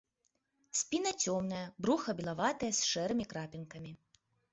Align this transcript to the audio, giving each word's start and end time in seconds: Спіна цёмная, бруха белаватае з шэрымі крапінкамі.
Спіна 0.79 1.11
цёмная, 1.25 1.59
бруха 1.87 2.15
белаватае 2.21 2.71
з 2.79 2.89
шэрымі 2.93 3.25
крапінкамі. 3.35 3.93